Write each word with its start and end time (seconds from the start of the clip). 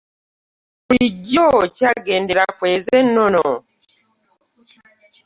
Bulijjo 0.85 1.45
okyagendera 1.63 2.43
kweezo 2.57 2.91
ennono. 3.01 3.47